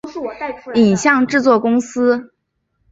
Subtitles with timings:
[0.73, 2.31] 影像制作公司